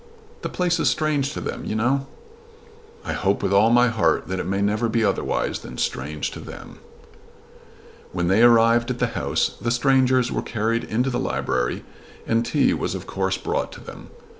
[0.41, 2.07] "The place is strange to them, you know."
[3.05, 6.39] "I hope with all my heart that it may never be otherwise than strange to
[6.39, 6.79] them."
[8.11, 11.83] When they arrived at the house the strangers were carried into the library
[12.25, 14.07] and tea was of course brought to them.